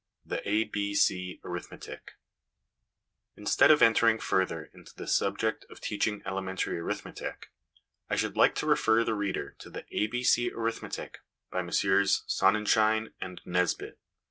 [0.25, 2.13] The ABO Arithmetic.
[3.37, 7.51] Instead of entering further into the subject of the teaching of elementary arithmetic,
[8.09, 11.19] I should like to refer the reader to the A B C Arithmetic
[11.51, 13.11] by Messrs Sonnenschein
[13.45, 13.99] & Nesbit.